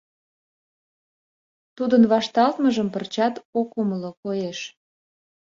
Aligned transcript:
Тудын 1.77 2.03
вашталтмыжым 2.11 2.87
пырчат 2.93 3.35
ок 3.59 3.69
умыло, 3.79 4.11
коеш. 4.23 4.59